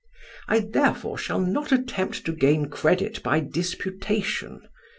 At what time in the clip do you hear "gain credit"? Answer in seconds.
2.31-3.21